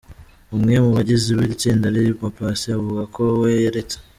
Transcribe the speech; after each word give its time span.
Umwe 0.55 0.75
mu 0.83 0.89
bagize 0.95 1.25
iri 1.29 1.59
tsinda 1.61 1.83
ari 1.89 1.99
we 2.05 2.11
Paccy 2.37 2.67
avuga 2.77 3.03
ko 3.15 3.21
we 3.41 3.51
yaretse. 3.65 3.95